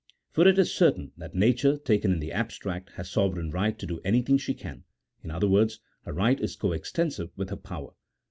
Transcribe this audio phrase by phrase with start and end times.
[0.31, 4.01] For it is certain that nature, taken in the abstract, has sovereign right to do
[4.03, 4.83] anything she can;
[5.23, 7.93] in other words, her right is co extensive with her power.